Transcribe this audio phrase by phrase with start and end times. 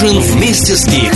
[0.00, 1.12] Ужин вместе с Гик.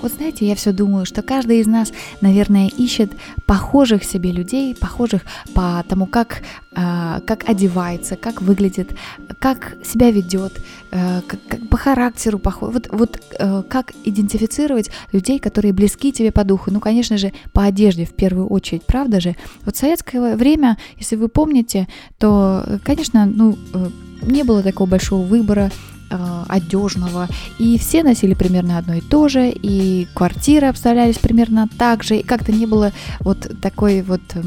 [0.00, 1.92] Вот знаете, я все думаю, что каждый из нас,
[2.22, 3.12] наверное, ищет
[3.46, 5.22] похожих себе людей, похожих
[5.52, 6.42] по тому, как,
[6.74, 8.96] э, как одевается, как выглядит,
[9.38, 10.62] как себя ведет,
[10.92, 12.72] э, как, как по характеру похож.
[12.72, 16.70] Вот, вот э, как идентифицировать людей, которые близки тебе по духу.
[16.70, 19.36] Ну, конечно же, по одежде в первую очередь, правда же?
[19.66, 21.86] Вот в советское время, если вы помните,
[22.18, 23.90] то, конечно, ну, э,
[24.22, 25.70] не было такого большого выбора
[26.12, 32.04] э, одежного, и все носили примерно одно и то же, и квартиры обставлялись примерно так
[32.04, 34.42] же, и как-то не было вот такой вот э,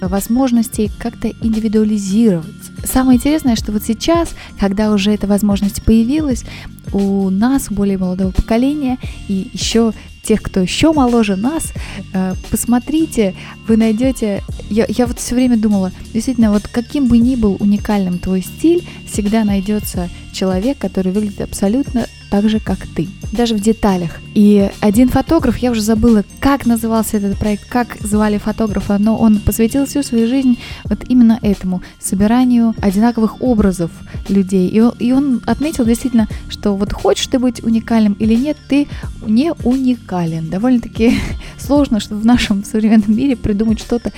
[0.00, 2.72] возможности как-то индивидуализироваться.
[2.84, 6.44] Самое интересное, что вот сейчас, когда уже эта возможность появилась,
[6.92, 8.98] у нас, у более молодого поколения,
[9.28, 9.92] и еще
[10.24, 11.72] тех, кто еще моложе нас,
[12.12, 13.34] э, посмотрите,
[13.68, 14.42] вы найдете...
[14.70, 18.84] Я, я вот все время думала, действительно, вот каким бы ни был уникальным твой стиль,
[19.10, 24.10] всегда найдется человек, который выглядит абсолютно так же, как ты, даже в деталях.
[24.34, 29.38] И один фотограф, я уже забыла, как назывался этот проект, как звали фотографа, но он
[29.38, 33.92] посвятил всю свою жизнь вот именно этому, собиранию одинаковых образов
[34.28, 34.68] людей.
[34.68, 38.88] И он, и он отметил действительно, что вот хочешь ты быть уникальным или нет, ты
[39.24, 40.50] не уникален.
[40.50, 41.20] Довольно-таки
[41.58, 44.10] сложно, чтобы в нашем современном мире придумать что-то,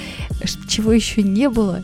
[0.66, 1.82] чего еще не было,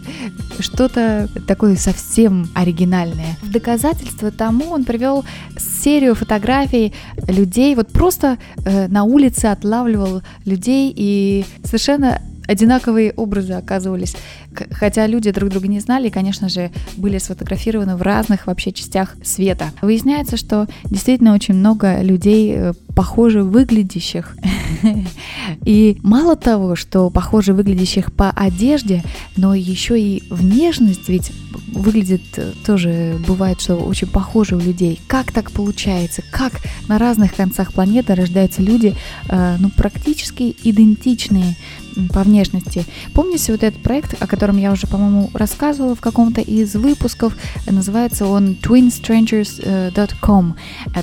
[0.61, 3.37] что-то такое совсем оригинальное.
[3.43, 5.27] В доказательство тому он привел
[5.59, 6.93] серию фотографий
[7.29, 14.15] людей, вот просто э, на улице отлавливал людей и совершенно одинаковые образы оказывались.
[14.73, 19.17] Хотя люди друг друга не знали и, конечно же, были сфотографированы в разных вообще частях
[19.23, 19.73] света.
[19.83, 24.37] Выясняется, что действительно очень много людей э, похоже выглядящих.
[25.65, 29.03] И мало того, что похоже выглядящих по одежде,
[29.37, 31.33] но еще и внешность ведь
[31.73, 35.01] выглядит э, тоже, бывает, что очень похоже у людей.
[35.07, 36.23] Как так получается?
[36.31, 36.53] Как
[36.89, 38.95] на разных концах планеты рождаются люди,
[39.29, 41.57] э, ну, практически идентичные
[42.13, 42.85] по внешности.
[43.15, 47.37] Помните вот этот проект, о котором я уже, по-моему, рассказывала в каком-то из выпусков?
[47.67, 50.57] Называется он twinstrangers.com.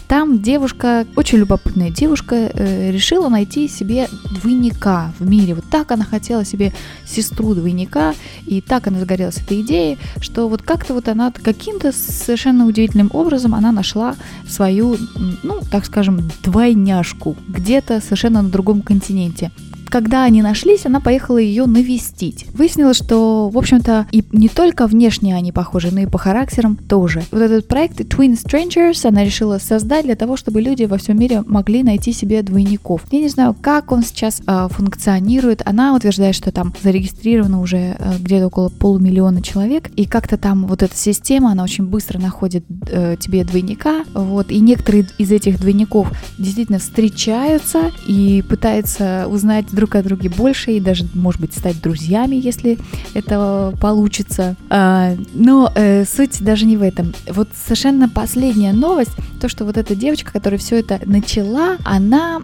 [0.07, 5.53] Там девушка, очень любопытная девушка, э, решила найти себе двойника в мире.
[5.55, 6.73] Вот так она хотела себе
[7.05, 8.13] сестру двойника,
[8.45, 13.55] и так она загорелась этой идеей, что вот как-то вот она каким-то совершенно удивительным образом
[13.55, 14.15] она нашла
[14.47, 14.97] свою,
[15.43, 19.51] ну, так скажем, двойняшку где-то совершенно на другом континенте
[19.89, 22.45] когда они нашлись, она поехала ее навестить.
[22.53, 27.23] Выяснилось, что, в общем-то, и не только внешне они похожи, но и по характерам тоже.
[27.31, 31.43] Вот этот проект Twin Strangers она решила создать для того, чтобы люди во всем мире
[31.45, 33.01] могли найти себе двойников.
[33.11, 35.61] Я не знаю, как он сейчас э, функционирует.
[35.65, 40.83] Она утверждает, что там зарегистрировано уже э, где-то около полумиллиона человек, и как-то там вот
[40.83, 46.11] эта система, она очень быстро находит э, тебе двойника, вот, и некоторые из этих двойников
[46.37, 52.35] действительно встречаются и пытаются узнать друг о друге больше и даже, может быть, стать друзьями,
[52.35, 52.77] если
[53.13, 54.57] это получится.
[54.69, 57.13] А, но э, суть даже не в этом.
[57.27, 62.41] Вот совершенно последняя новость, то, что вот эта девочка, которая все это начала, она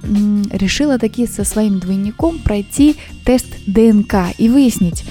[0.50, 2.95] решила таки со своим двойником пройти
[3.25, 5.03] тест ДНК и выяснить,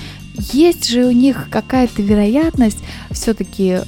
[0.53, 2.79] есть же у них какая-то вероятность
[3.11, 3.81] все-таки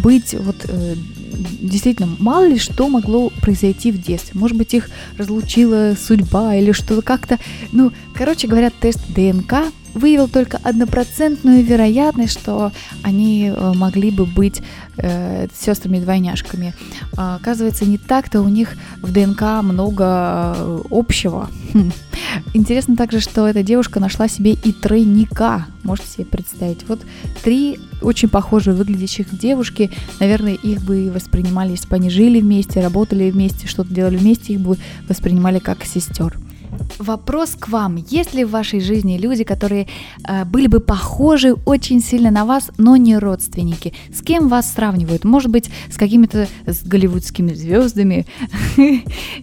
[0.00, 0.94] быть вот э,
[1.36, 4.38] действительно, мало ли что могло произойти в детстве.
[4.38, 7.38] Может быть, их разлучила судьба или что-то как-то.
[7.72, 12.72] Ну, короче говоря, тест ДНК выявил только однопроцентную вероятность, что
[13.02, 14.62] они э, могли бы быть
[14.96, 16.74] э, сестрами-двойняшками.
[17.16, 21.48] А, оказывается, не так-то у них в ДНК много э, общего.
[21.72, 21.92] Хм.
[22.54, 25.66] Интересно также, что эта девушка нашла себе и тройника.
[25.82, 26.88] Можете себе представить.
[26.88, 27.00] Вот
[27.42, 29.90] три очень похожие выглядящих девушки.
[30.20, 34.60] Наверное, их бы воспринимали, если бы они жили вместе, работали вместе, что-то делали вместе, их
[34.60, 34.76] бы
[35.08, 36.36] воспринимали как сестер.
[36.98, 37.96] Вопрос к вам.
[37.96, 39.88] Есть ли в вашей жизни люди, которые
[40.26, 43.92] э, были бы похожи очень сильно на вас, но не родственники?
[44.12, 45.24] С кем вас сравнивают?
[45.24, 48.26] Может быть, с какими-то с голливудскими звездами?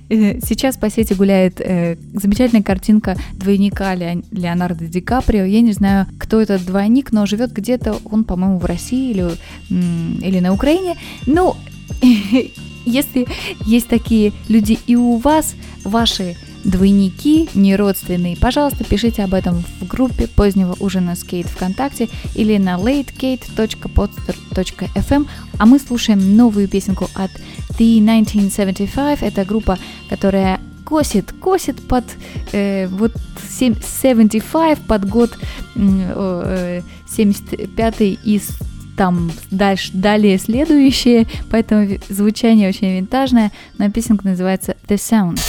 [0.09, 5.43] Сейчас по сети гуляет э, замечательная картинка двойника Леонардо Ди Каприо.
[5.43, 9.31] Я не знаю, кто этот двойник, но живет где-то, он, по-моему, в России или,
[9.69, 10.95] или на Украине.
[11.25, 11.55] Ну,
[12.85, 13.27] если
[13.65, 19.87] есть такие люди и у вас, ваши двойники, не родственные, пожалуйста, пишите об этом в
[19.87, 25.27] группе позднего ужина с Кейт ВКонтакте или на latekate.podster.fm,
[25.57, 27.31] а мы слушаем новую песенку от
[27.77, 29.21] The 1975.
[29.21, 29.77] Это группа,
[30.09, 32.03] которая косит, косит под
[32.51, 33.13] э, вот
[33.49, 35.37] 75, под год
[35.75, 38.49] э, 75 из
[38.97, 45.39] там дальше, далее следующее, поэтому звучание очень винтажное, но песенка называется The Sound.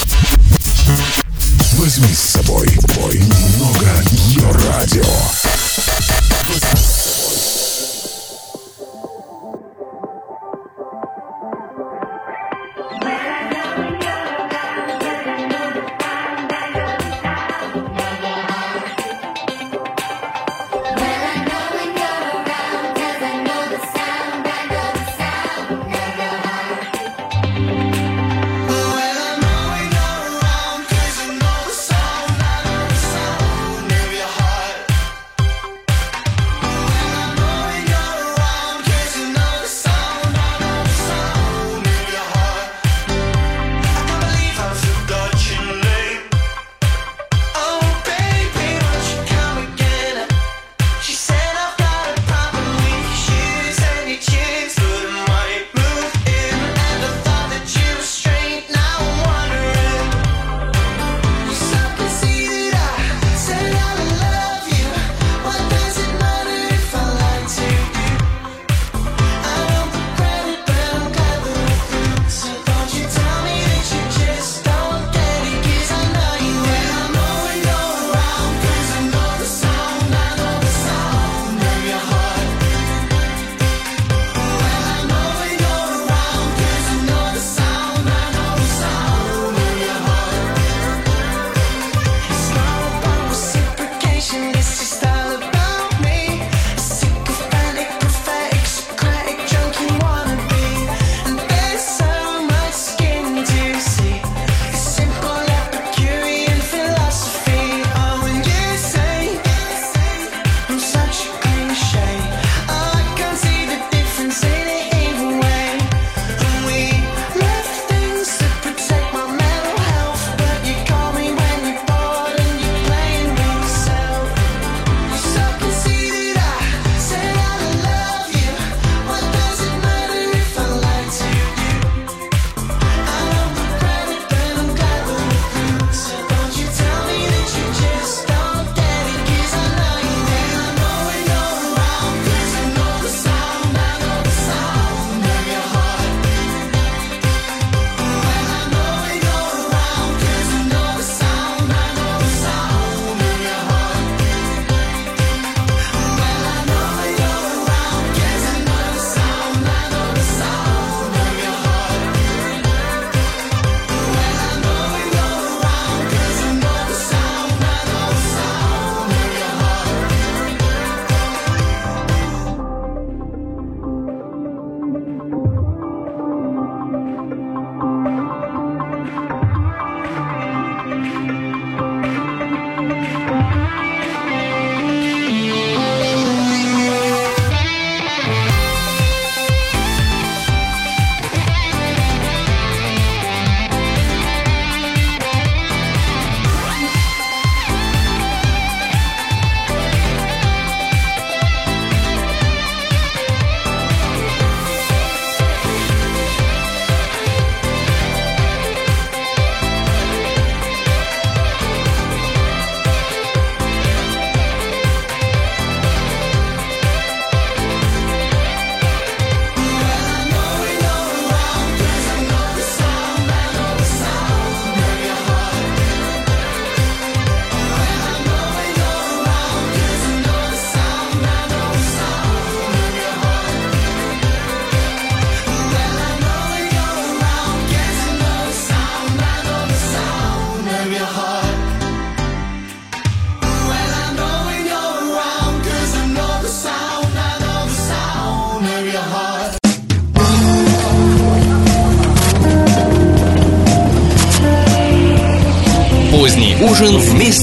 [1.75, 5.03] Возьми с собой бой немного ее радио.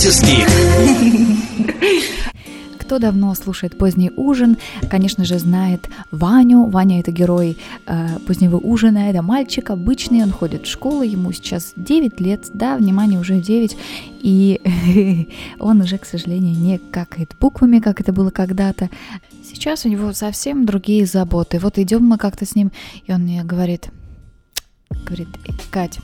[0.10, 0.50] Кик.
[2.80, 4.58] Кто давно слушает поздний ужин,
[4.90, 6.66] конечно же, знает Ваню.
[6.66, 11.74] Ваня это герой э, позднего ужина, это мальчик обычный, он ходит в школу, ему сейчас
[11.76, 13.78] 9 лет, да, внимание, уже 9,
[14.22, 15.28] и
[15.60, 18.90] он уже, к сожалению, не какает буквами, как это было когда-то.
[19.44, 21.60] Сейчас у него совсем другие заботы.
[21.60, 22.72] Вот идем мы как-то с ним,
[23.06, 23.90] и он мне говорит,
[25.06, 25.28] говорит,
[25.70, 26.00] Кать,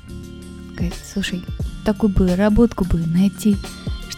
[0.76, 1.42] Говорит, слушай,
[1.86, 3.56] такую бы работку бы найти,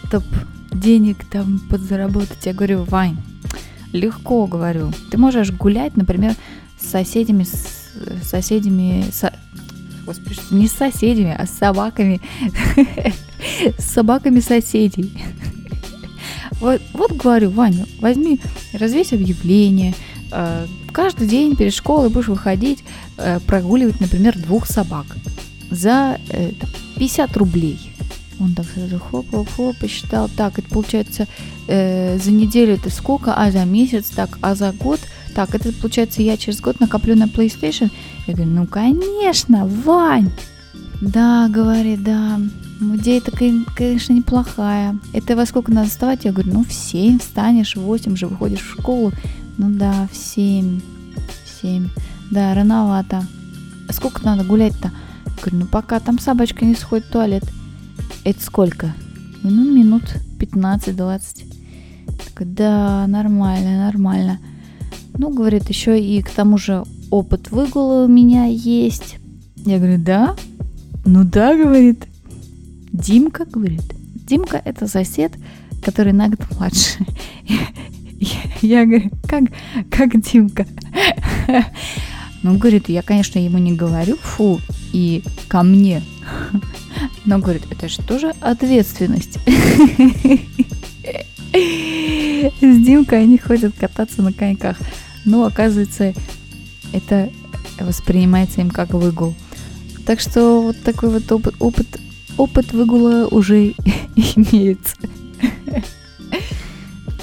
[0.08, 0.24] чтоб
[0.72, 2.46] денег там подзаработать.
[2.46, 3.18] Я говорю, Вань,
[3.92, 4.92] Легко, говорю.
[5.10, 6.34] Ты можешь гулять, например,
[6.78, 9.32] с соседями, с соседями, со...
[10.04, 12.20] Господи, не с соседями, а с собаками,
[13.78, 15.12] с собаками соседей.
[16.52, 18.40] Вот, вот говорю, Ваня, возьми,
[18.72, 19.94] развесь объявление,
[20.32, 22.82] э, каждый день перед школой будешь выходить,
[23.18, 25.06] э, прогуливать, например, двух собак
[25.70, 26.52] за э,
[26.96, 27.87] 50 рублей.
[28.40, 30.28] Он так сразу хлоп-хлоп-хлоп посчитал.
[30.36, 31.26] Так, это получается
[31.66, 35.00] э, за неделю это сколько, а за месяц так, а за год
[35.38, 37.92] так, это получается я через год накоплю на PlayStation.
[38.26, 40.32] Я говорю, ну конечно, Вань.
[41.00, 42.40] Да, говорит, да,
[42.80, 44.98] идея такая, конечно, неплохая.
[45.12, 46.24] Это во сколько надо вставать?
[46.24, 49.12] Я говорю, ну в 7 встанешь, в 8 же выходишь в школу.
[49.58, 51.88] Ну да, в 7, в 7.
[52.32, 53.24] Да, рановато.
[53.88, 54.90] А сколько надо гулять-то?
[55.40, 57.44] Говорю, ну пока там собачка не сходит в туалет.
[58.28, 58.94] Это сколько?
[59.42, 60.02] Ну, минут
[60.38, 61.46] 15-20.
[62.40, 64.38] Да, нормально, нормально.
[65.16, 69.16] Ну, говорит, еще и к тому же опыт выгула у меня есть.
[69.56, 70.36] Я говорю, да?
[71.06, 72.06] Ну да, говорит.
[72.92, 73.94] Димка, говорит.
[74.28, 75.32] Димка это сосед,
[75.82, 76.98] который на год младше.
[78.60, 79.44] Я говорю, как,
[79.90, 80.66] как Димка?
[82.42, 84.60] Ну, говорит, я, конечно, ему не говорю, фу,
[84.92, 86.02] и ко мне.
[87.24, 89.38] Но, говорит, это же тоже ответственность.
[91.52, 94.78] С Димкой они ходят кататься на коньках.
[95.24, 96.14] Но, оказывается,
[96.92, 97.30] это
[97.78, 99.34] воспринимается им как выгул.
[100.06, 102.00] Так что вот такой вот опыт, опыт,
[102.36, 103.68] опыт выгула уже
[104.16, 104.96] имеется.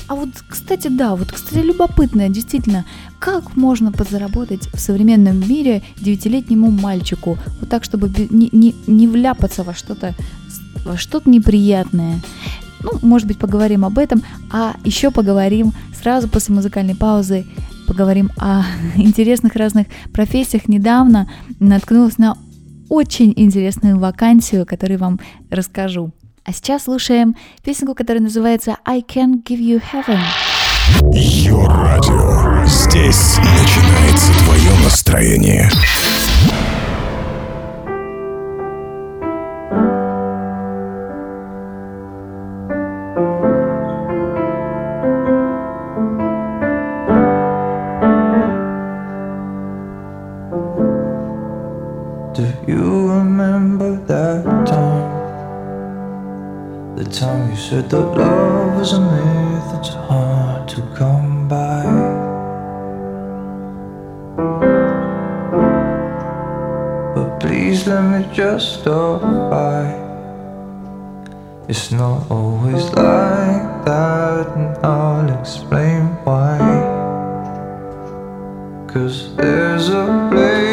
[0.08, 0.29] А вот,
[0.65, 2.86] кстати, да, вот, кстати, любопытно, действительно,
[3.19, 9.63] как можно подзаработать в современном мире девятилетнему мальчику, вот так, чтобы не, не, не вляпаться
[9.63, 10.15] во что-то
[10.84, 12.19] во что-то неприятное.
[12.81, 17.45] Ну, может быть, поговорим об этом, а еще поговорим сразу после музыкальной паузы,
[17.88, 18.63] поговорим о
[18.95, 20.67] интересных разных профессиях.
[20.67, 21.29] Недавно
[21.60, 22.39] наткнулась на
[22.89, 25.19] очень интересную вакансию, которую вам
[25.51, 26.12] расскажу.
[26.43, 30.19] А сейчас слушаем песенку, которая называется I Can Give You Heaven.
[31.13, 32.65] Йо радио.
[32.65, 35.69] Здесь начинается твое настроение.
[57.69, 61.81] Said that love is a myth that's hard to come by.
[67.15, 69.84] But please let me just stop by.
[71.67, 76.60] It's not always like that, and I'll explain why.
[78.88, 80.64] Cause there's a place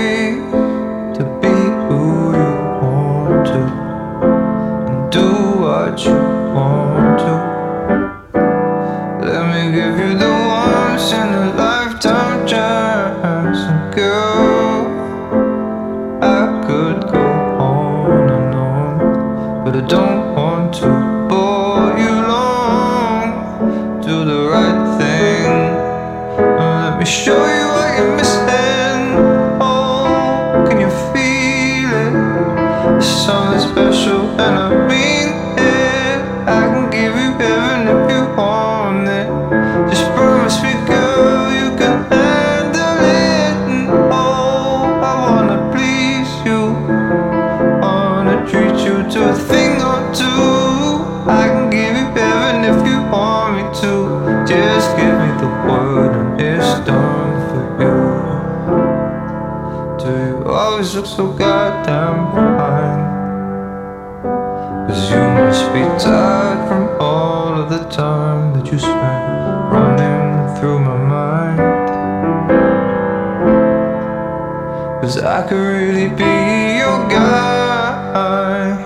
[61.17, 63.05] so goddamn fine?
[64.89, 70.79] Cause you must be tired from all of the time that you spent running through
[70.79, 71.89] my mind.
[75.03, 78.77] Cause I could really be your guy,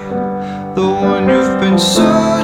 [0.75, 2.36] the one you've been searching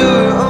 [0.00, 0.49] endure.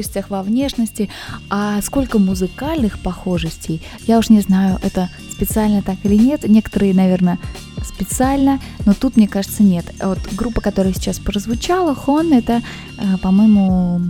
[0.00, 1.08] Похожестях во внешности,
[1.50, 3.82] а сколько музыкальных похожестей.
[4.06, 6.48] Я уж не знаю, это специально так или нет.
[6.48, 7.38] Некоторые, наверное,
[7.84, 9.84] специально, но тут, мне кажется, нет.
[10.02, 12.62] Вот группа, которая сейчас прозвучала, Хон, это,
[12.98, 14.00] э, по-моему,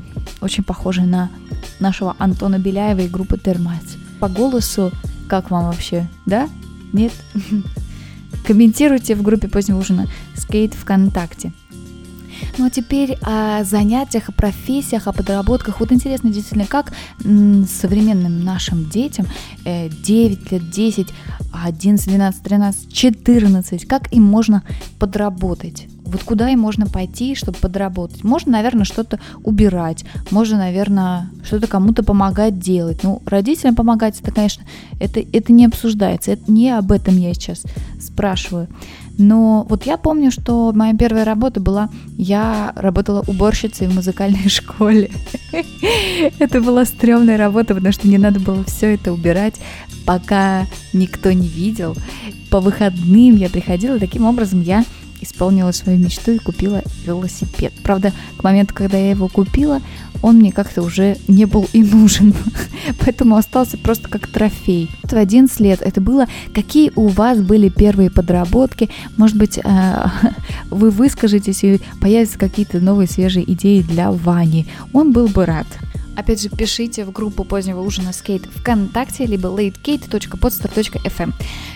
[0.41, 1.31] очень похоже на
[1.81, 3.97] нашего Антона Беляева и группы Термайц.
[4.21, 4.93] По голосу,
[5.29, 6.49] как вам вообще, да?
[6.93, 7.13] Нет?
[8.47, 10.07] Комментируйте в группе позднего ужина
[10.37, 11.53] Скейт ВКонтакте.
[12.59, 15.81] Ну а теперь о занятиях, о профессиях, о подработках.
[15.81, 19.27] Вот интересно действительно, как современным нашим детям
[19.65, 21.09] э, 9 лет, 10,
[21.53, 24.63] 11, 12, 13, 14, как им можно
[24.99, 25.87] подработать?
[26.11, 28.25] Вот куда им можно пойти, чтобы подработать?
[28.25, 33.05] Можно, наверное, что-то убирать, можно, наверное, что-то кому-то помогать делать.
[33.05, 34.65] Ну, родителям помогать, это, конечно,
[34.99, 37.63] это, это не обсуждается, это не об этом я сейчас
[38.01, 38.67] спрашиваю.
[39.19, 45.11] Но вот я помню, что моя первая работа была, я работала уборщицей в музыкальной школе.
[46.39, 49.61] Это была стрёмная работа, потому что мне надо было все это убирать,
[50.07, 51.97] пока никто не видел.
[52.51, 54.85] По выходным я приходила, таким образом я
[55.21, 57.73] исполнила свою мечту и купила велосипед.
[57.83, 59.81] Правда, к моменту, когда я его купила,
[60.23, 62.35] он мне как-то уже не был и нужен,
[63.01, 64.91] поэтому остался просто как трофей.
[65.03, 66.27] В 11 лет это было.
[66.55, 68.91] Какие у вас были первые подработки?
[69.17, 70.05] Может быть, э,
[70.71, 74.67] вы выскажетесь и появятся какие-то новые свежие идеи для Вани.
[74.93, 75.67] Он был бы рад.
[76.17, 81.33] Опять же, пишите в группу позднего ужина скейт ВКонтакте, либо latekate.podstar.fm.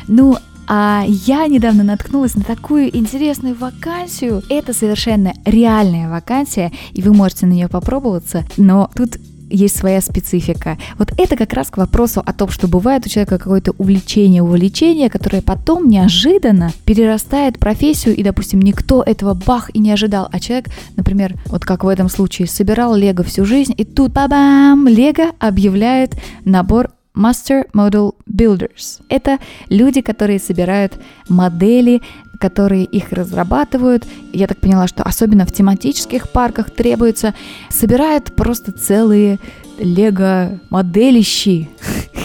[0.08, 0.36] Ну,
[0.68, 4.42] а я недавно наткнулась на такую интересную вакансию.
[4.48, 9.18] Это совершенно реальная вакансия, и вы можете на нее попробоваться, но тут
[9.50, 10.78] есть своя специфика.
[10.98, 15.10] Вот это как раз к вопросу о том, что бывает у человека какое-то увлечение, увлечение,
[15.10, 20.40] которое потом неожиданно перерастает в профессию, и, допустим, никто этого бах и не ожидал, а
[20.40, 25.32] человек, например, вот как в этом случае, собирал лего всю жизнь, и тут, бабам, лего
[25.38, 29.00] объявляет набор Master Model Builders.
[29.08, 30.94] Это люди, которые собирают
[31.28, 32.02] модели,
[32.38, 34.04] которые их разрабатывают.
[34.32, 37.34] Я так поняла, что особенно в тематических парках требуется.
[37.70, 39.38] Собирают просто целые
[39.78, 41.70] лего-моделищи.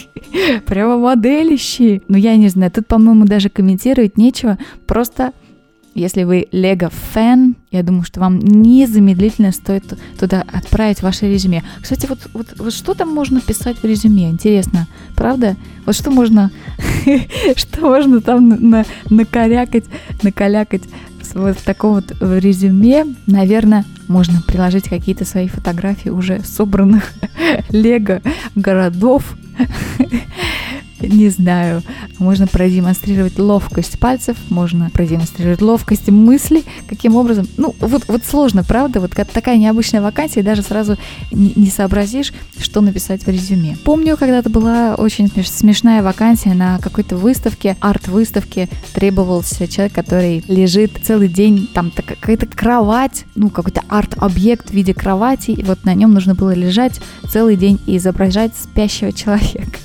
[0.66, 2.02] Прямо моделищи.
[2.08, 4.58] Ну, я не знаю, тут, по-моему, даже комментировать нечего.
[4.88, 5.34] Просто
[6.00, 11.64] если вы Лего фэн, я думаю, что вам незамедлительно стоит туда отправить ваше резюме.
[11.82, 14.30] Кстати, вот, вот, вот что там можно писать в резюме?
[14.30, 15.56] Интересно, правда?
[15.86, 16.52] Вот что можно,
[17.56, 19.86] что можно там на, накорякать,
[20.24, 20.84] накалякать
[21.36, 27.14] вот в таком вот резюме, наверное, можно приложить какие-то свои фотографии уже собранных
[27.70, 28.22] лего
[28.56, 29.36] городов.
[31.02, 31.82] Не знаю,
[32.18, 37.48] можно продемонстрировать ловкость пальцев, можно продемонстрировать ловкость мыслей, каким образом.
[37.58, 39.00] Ну, вот, вот сложно, правда?
[39.00, 40.98] Вот такая необычная вакансия, и даже сразу
[41.32, 43.78] не, не сообразишь, что написать в резюме.
[43.84, 51.28] Помню, когда-то была очень смешная вакансия на какой-то выставке, арт-выставке, требовался человек, который лежит целый
[51.28, 56.36] день, там какая-то кровать, ну, какой-то арт-объект в виде кровати, и вот на нем нужно
[56.36, 59.80] было лежать целый день и изображать спящего человека.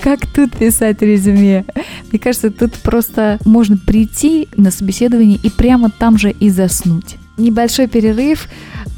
[0.00, 1.64] Как тут писать резюме?
[2.10, 7.16] Мне кажется, тут просто можно прийти на собеседование и прямо там же и заснуть.
[7.38, 8.48] Небольшой перерыв,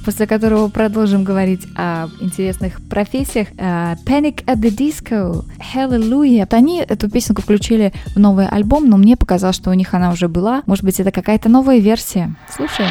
[0.05, 3.49] после которого продолжим говорить о интересных профессиях.
[3.53, 6.47] Uh, Panic at the Disco, Hallelujah.
[6.51, 10.29] Они эту песенку включили в новый альбом, но мне показалось, что у них она уже
[10.29, 10.63] была.
[10.67, 12.35] Может быть, это какая-то новая версия.
[12.55, 12.91] Слушаем.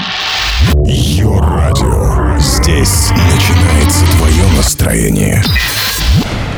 [0.86, 2.39] Йо-радио.
[2.39, 5.44] Здесь начинается твое настроение.
[6.15, 6.53] you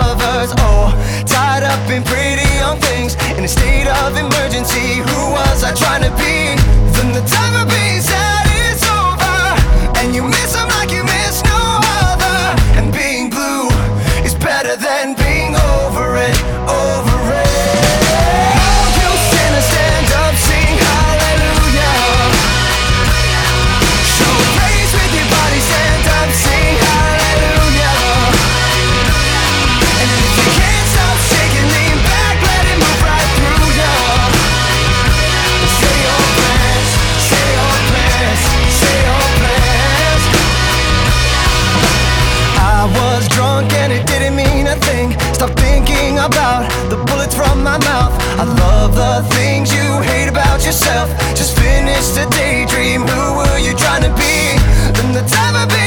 [0.00, 0.50] lovers.
[0.58, 0.90] Oh,
[1.26, 5.02] tied up in pretty young things in a state of emergency.
[5.06, 6.34] Who was I trying to be?
[6.94, 8.02] Then the time of being
[50.64, 51.08] yourself.
[51.36, 53.02] Just finish the daydream.
[53.02, 54.56] Who were you trying to be?
[54.96, 55.83] Then the time of being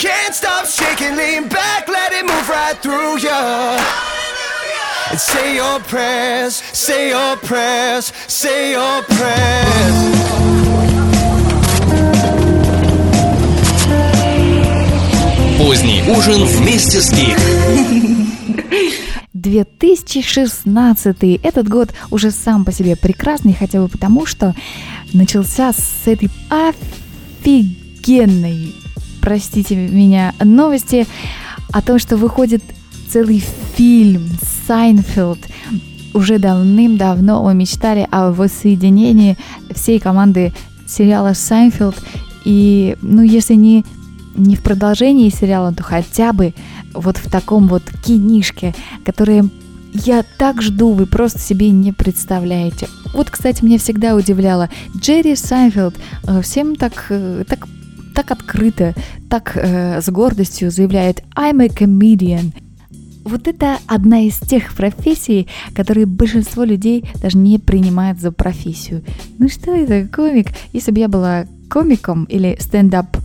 [0.00, 3.28] can't stop shaking, lean back, let it move right through you.
[5.10, 9.94] And say your prayers, say your prayers, say your prayers.
[15.58, 17.36] Поздний ужин вместе с Гик.
[19.34, 24.54] 2016 этот год уже сам по себе прекрасный, хотя бы потому, что
[25.12, 26.30] начался с этой
[27.44, 28.79] офигенной,
[29.20, 31.06] простите меня, новости
[31.72, 32.62] о том, что выходит
[33.08, 33.42] целый
[33.74, 34.28] фильм
[34.66, 35.38] «Сайнфелд».
[36.12, 39.36] Уже давным-давно мы мечтали о воссоединении
[39.74, 40.52] всей команды
[40.86, 41.96] сериала «Сайнфелд».
[42.44, 43.84] И, ну, если не,
[44.34, 46.54] не в продолжении сериала, то хотя бы
[46.94, 49.48] вот в таком вот кинишке, которое
[49.92, 52.88] я так жду, вы просто себе не представляете.
[53.12, 54.68] Вот, кстати, меня всегда удивляло.
[54.96, 57.66] Джерри Сайнфелд э, всем так, э, так,
[58.22, 58.94] так открыто,
[59.30, 62.52] так э, с гордостью заявляет «I'm a comedian».
[63.24, 69.02] Вот это одна из тех профессий, которые большинство людей даже не принимают за профессию.
[69.38, 70.48] Ну что это, комик?
[70.72, 73.16] Если бы я была комиком или стендап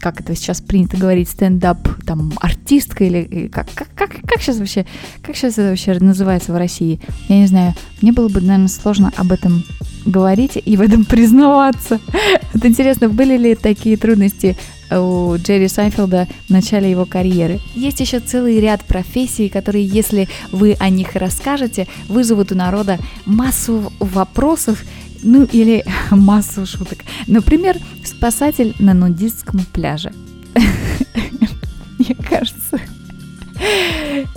[0.00, 4.86] как это сейчас принято говорить, стендап, там, артистка или как, как, как, как сейчас вообще,
[5.22, 7.00] как сейчас это вообще называется в России?
[7.28, 9.62] Я не знаю, мне было бы, наверное, сложно об этом
[10.06, 12.00] говорить и в этом признаваться.
[12.54, 14.56] Вот интересно, были ли такие трудности
[14.90, 17.60] у Джерри Сайфилда в начале его карьеры.
[17.74, 23.92] Есть еще целый ряд профессий, которые, если вы о них расскажете, вызовут у народа массу
[24.00, 24.82] вопросов
[25.22, 26.98] ну или массу шуток.
[27.26, 30.12] Например, спасатель на нудистском пляже.
[31.98, 32.80] Мне кажется,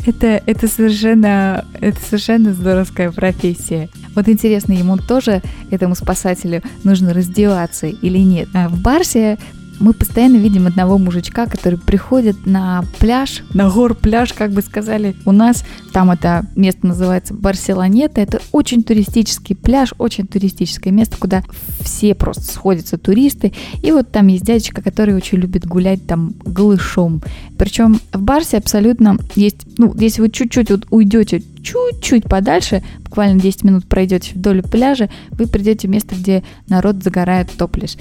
[0.06, 3.90] это, это, совершенно, это совершенно здоровская профессия.
[4.16, 5.42] Вот интересно, ему тоже,
[5.72, 8.50] этому спасателю, нужно раздеваться или нет.
[8.54, 9.38] А в Барсе
[9.80, 15.16] мы постоянно видим одного мужичка, который приходит на пляж, на гор пляж, как бы сказали.
[15.26, 18.22] У нас там это место называется Барселонета.
[18.22, 21.44] Это очень туристический пляж, очень туристическое место, куда
[21.82, 23.54] все просто сходятся туристы.
[23.82, 27.22] И вот там есть дядечка, который очень любит гулять там голышом.
[27.58, 33.64] Причем в Барсе абсолютно есть, ну, если вы чуть-чуть вот уйдете чуть-чуть подальше, буквально 10
[33.64, 37.96] минут пройдете вдоль пляжа, вы придете в место, где народ загорает топлиш.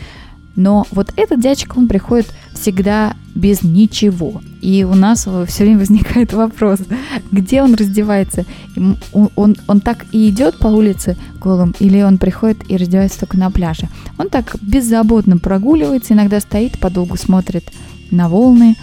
[0.57, 4.43] Но вот этот дядечка, он приходит всегда без ничего.
[4.61, 6.81] И у нас все время возникает вопрос,
[7.31, 8.45] где он раздевается?
[9.13, 13.39] Он, он, он так и идет по улице голым, или он приходит и раздевается только
[13.39, 13.89] на пляже?
[14.19, 17.65] Он так беззаботно прогуливается, иногда стоит, подолгу смотрит
[18.11, 18.77] на волны.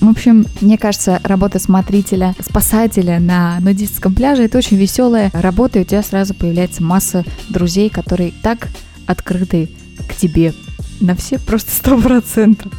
[0.00, 5.82] В общем, мне кажется, работа смотрителя, спасателя на нудистском пляже это очень веселая работа, и
[5.82, 8.68] у тебя сразу появляется масса друзей, которые так
[9.06, 9.70] открыты
[10.08, 10.52] к тебе
[11.00, 12.72] на все просто сто процентов.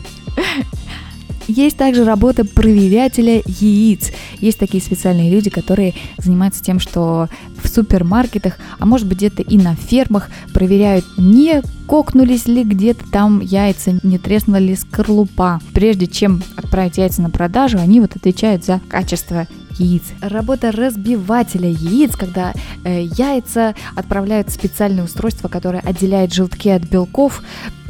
[1.47, 4.12] Есть также работа проверятеля яиц.
[4.39, 7.30] Есть такие специальные люди, которые занимаются тем, что
[7.63, 13.39] в супермаркетах, а может быть где-то и на фермах проверяют, не кокнулись ли где-то там
[13.39, 15.62] яйца, не треснула ли скорлупа.
[15.73, 19.47] Прежде чем отправить яйца на продажу, они вот отвечают за качество
[19.80, 20.03] яиц.
[20.21, 22.53] Работа разбивателя яиц, когда
[22.84, 27.41] э, яйца отправляют в специальное устройство, которое отделяет желтки от белков,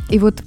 [0.10, 0.41] и вот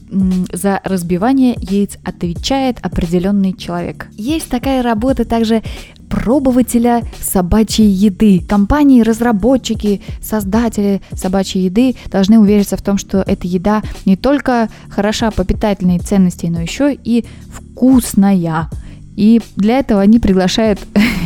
[0.53, 4.09] за разбивание яиц отвечает определенный человек.
[4.13, 5.63] Есть такая работа также
[6.09, 8.43] пробователя собачьей еды.
[8.47, 15.31] Компании, разработчики, создатели собачьей еды должны увериться в том, что эта еда не только хороша
[15.31, 18.69] по питательной ценности, но еще и вкусная.
[19.17, 20.81] И для этого они приглашают,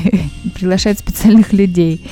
[0.55, 2.07] приглашают специальных людей,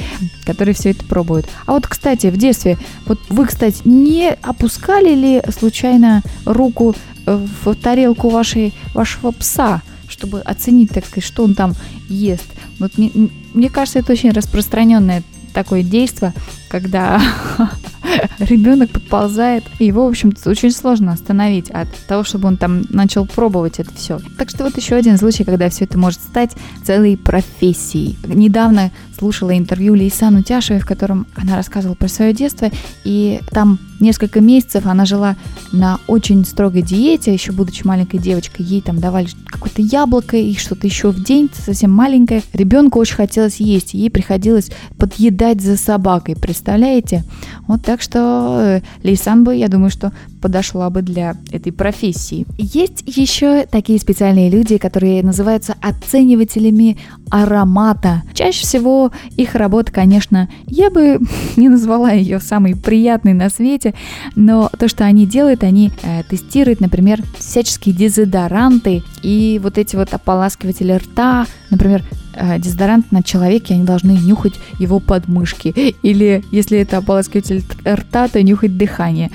[0.45, 1.47] которые все это пробуют.
[1.67, 6.95] А вот, кстати, в детстве, вот вы, кстати, не опускали ли случайно руку
[7.27, 11.75] в тарелку вашей, вашего пса, чтобы оценить, так сказать, что он там
[12.09, 12.47] ест?
[12.79, 13.11] Вот мне,
[13.55, 16.33] мне кажется, это очень распространенное такое действие,
[16.69, 17.21] когда
[18.39, 23.27] ребенок подползает, и его, в общем-то, очень сложно остановить от того, чтобы он там начал
[23.27, 24.19] пробовать это все.
[24.39, 26.53] Так что вот еще один случай, когда все это может стать
[26.85, 28.17] целой профессией.
[28.25, 28.91] Недавно
[29.23, 32.69] слушала интервью Лейсан Утяшевой, в котором она рассказывала про свое детство,
[33.05, 35.37] и там несколько месяцев она жила
[35.71, 40.89] на очень строгой диете, еще будучи маленькой девочкой, ей там давали какое-то яблоко и что-то
[40.89, 42.43] еще в день, совсем маленькое.
[42.53, 47.23] Ребенку очень хотелось есть, ей приходилось подъедать за собакой, представляете?
[47.69, 52.47] Вот так что э, Лейсан бы, я думаю, что подошла бы для этой профессии.
[52.59, 56.99] Есть еще такие специальные люди, которые называются оценивателями
[57.31, 58.23] аромата.
[58.35, 61.21] Чаще всего их работа, конечно, я бы
[61.57, 63.95] не назвала ее самой приятной на свете,
[64.35, 70.13] но то, что они делают, они э, тестируют, например, всяческие дезодоранты и вот эти вот
[70.13, 72.03] ополаскиватели рта, например,
[72.35, 75.69] э, дезодорант на человеке, они должны нюхать его подмышки.
[76.03, 79.31] Или если это ополаскиватель рта, то нюхать дыхание.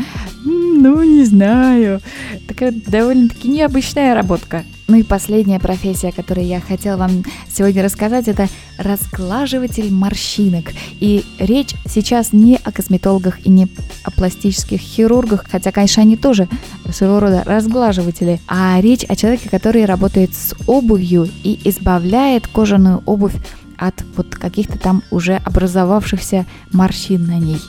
[0.79, 2.01] Ну, не знаю.
[2.47, 4.63] Такая довольно-таки необычная работка.
[4.87, 10.71] Ну и последняя профессия, о которой я хотела вам сегодня рассказать, это разглаживатель морщинок.
[10.99, 13.67] И речь сейчас не о косметологах и не
[14.03, 16.47] о пластических хирургах, хотя, конечно, они тоже
[16.93, 23.33] своего рода разглаживатели, а речь о человеке, который работает с обувью и избавляет кожаную обувь
[23.77, 27.59] от вот каких-то там уже образовавшихся морщин на ней.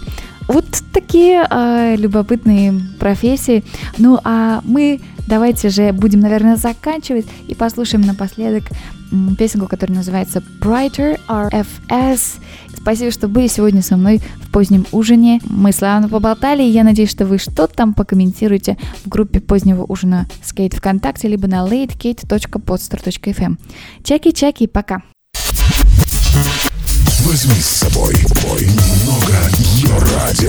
[0.48, 3.64] Вот такие э, любопытные профессии.
[3.98, 8.64] Ну а мы давайте же будем, наверное, заканчивать и послушаем напоследок
[9.38, 12.40] песенку, которая называется Brighter RFS.
[12.76, 15.40] Спасибо, что были сегодня со мной в позднем ужине.
[15.44, 20.26] Мы славно поболтали, и я надеюсь, что вы что-то там покомментируете в группе позднего ужина
[20.42, 23.58] Skate ВКонтакте, либо на latecate.podstar.fm.
[24.04, 25.02] Чаки-чаки, пока!
[27.28, 30.48] Возьми с собой бой немного ее радио.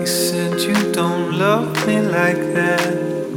[0.00, 3.27] You said you don't love me like that.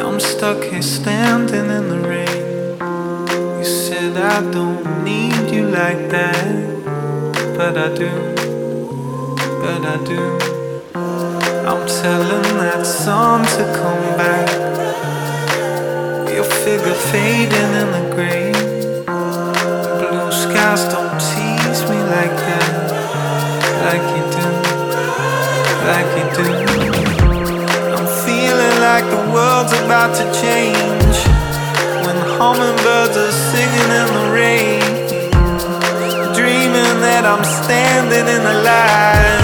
[0.00, 2.78] I'm stuck here standing in the rain.
[3.58, 6.44] You said I don't need you like that.
[7.56, 8.10] But I do,
[9.62, 10.22] but I do.
[11.70, 14.48] I'm telling that sun to come back.
[16.34, 18.52] Your figure fading in the gray.
[20.00, 22.49] Blue skies don't tease me like that,
[29.10, 31.16] the world's about to change
[32.06, 34.80] when hummingbirds are singing in the rain,
[36.34, 39.39] dreaming that I'm standing in the light.